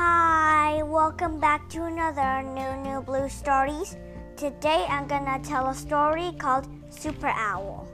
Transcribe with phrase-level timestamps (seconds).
[0.00, 3.98] Hi, welcome back to another new new blue stories.
[4.34, 7.86] Today I'm gonna tell a story called Super Owl.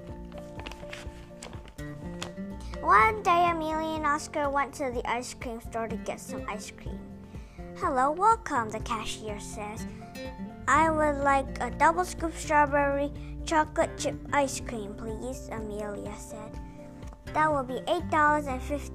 [2.79, 6.71] One day Amelia and Oscar went to the ice cream store to get some ice
[6.71, 7.01] cream.
[7.83, 9.85] Hello, welcome, the cashier says.
[10.69, 13.11] I would like a double scoop strawberry
[13.45, 16.55] chocolate chip ice cream, please, Amelia said.
[17.35, 18.95] That will be $8.15,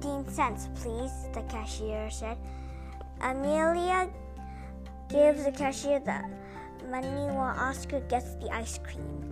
[0.80, 2.38] please, the cashier said.
[3.22, 4.08] Amelia
[5.08, 6.20] gives the cashier the
[6.90, 9.22] money while Oscar gets the ice cream.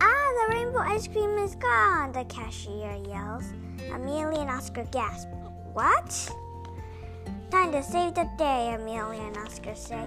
[0.00, 3.44] Ah, the rainbow ice cream is gone, the cashier yells.
[3.92, 5.28] Amelia and Oscar gasp.
[5.74, 6.30] What?
[7.50, 10.04] Time to save the day, Amelia and Oscar say.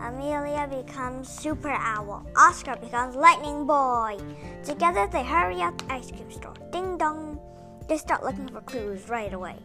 [0.00, 2.24] Amelia becomes Super Owl.
[2.36, 4.16] Oscar becomes Lightning Boy.
[4.64, 6.54] Together they hurry out the ice cream store.
[6.70, 7.40] Ding dong.
[7.88, 9.56] They start looking for clues right away.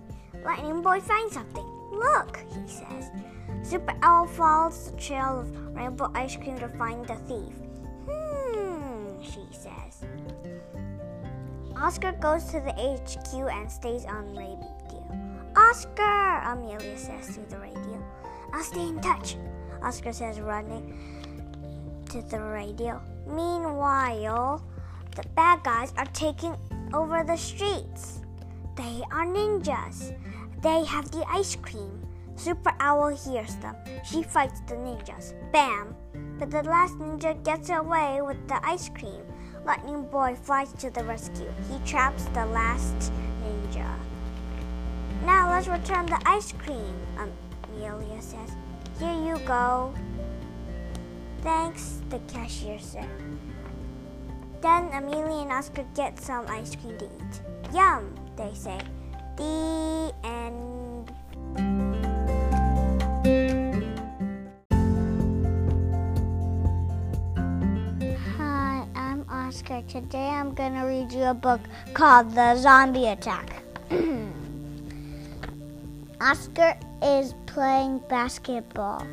[0.43, 1.72] Lightning Boy finds something.
[1.93, 3.11] Look, he says.
[3.61, 7.53] Super Owl follows the trail of rainbow ice cream to find the thief.
[8.09, 10.03] Hmm, she says.
[11.77, 14.73] Oscar goes to the HQ and stays on radio.
[15.55, 18.03] Oscar, Amelia says through the radio.
[18.53, 19.37] I'll stay in touch,
[19.81, 23.01] Oscar says, running to the radio.
[23.27, 24.63] Meanwhile,
[25.15, 26.55] the bad guys are taking
[26.93, 28.21] over the streets.
[28.75, 30.15] They are ninjas.
[30.63, 32.07] They have the ice cream.
[32.35, 33.75] Super Owl hears them.
[34.05, 35.33] She fights the ninjas.
[35.51, 35.93] Bam!
[36.39, 39.21] But the last ninja gets away with the ice cream.
[39.65, 41.51] Lightning Boy flies to the rescue.
[41.69, 43.11] He traps the last
[43.43, 43.93] ninja.
[45.25, 48.51] Now let's return the ice cream, Amelia says.
[48.99, 49.93] Here you go.
[51.41, 53.09] Thanks, the cashier said.
[54.61, 57.41] Then Amelia and Oscar get some ice cream to eat.
[57.73, 58.79] Yum, they say.
[59.35, 60.02] The
[69.53, 69.83] Oscar.
[69.87, 71.61] Today I'm going to read you a book
[71.93, 73.61] called The Zombie Attack.
[76.21, 79.05] Oscar is playing basketball.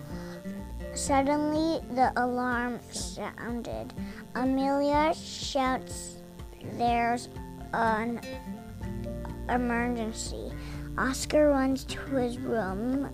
[0.94, 3.92] Suddenly, the alarm sounded.
[4.34, 6.16] Amelia shouts,
[6.78, 7.28] There's
[7.74, 8.22] an
[9.50, 10.50] emergency.
[10.96, 13.10] Oscar runs to his room.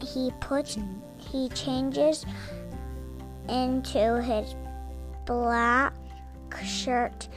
[0.00, 0.78] He puts
[1.18, 2.24] he changes
[3.46, 4.54] into his
[5.26, 5.92] black
[6.64, 7.28] shirt,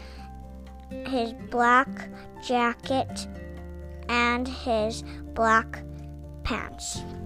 [1.07, 1.87] his black
[2.45, 3.27] jacket,
[4.07, 5.03] and his
[5.33, 5.83] black
[6.43, 7.01] pants.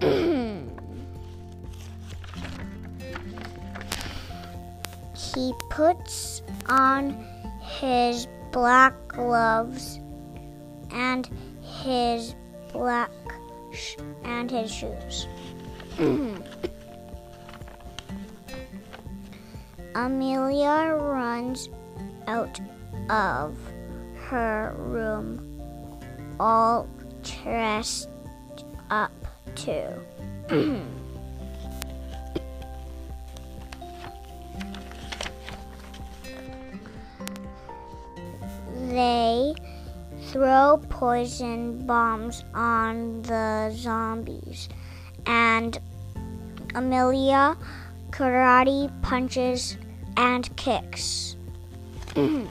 [5.34, 7.26] he puts on
[7.60, 10.00] his black gloves
[10.90, 11.28] and
[11.60, 12.34] his
[12.72, 13.10] black
[13.72, 15.26] sh- and his shoes.
[19.94, 21.68] Amelia runs
[22.26, 22.60] out
[23.08, 23.56] of
[24.28, 25.54] her room
[26.40, 26.88] all
[27.22, 28.08] dressed
[28.90, 29.12] up
[29.54, 29.88] too.
[38.88, 39.54] they
[40.26, 44.68] throw poison bombs on the zombies,
[45.26, 45.78] and
[46.74, 47.56] Amelia
[48.10, 49.76] karate punches
[50.16, 51.36] and kicks.
[52.14, 52.48] Mm.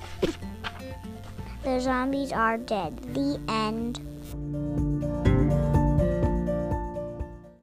[1.63, 2.97] the zombies are dead.
[3.13, 3.99] The end.